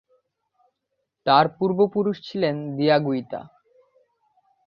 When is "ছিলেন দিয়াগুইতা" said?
2.21-3.41